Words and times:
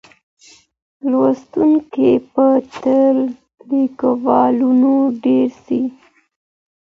لوستونکي 1.09 2.11
به 2.31 2.47
تر 2.81 3.13
ليکوالانو 3.69 4.95
ډېر 5.23 5.47
سي. 5.65 5.81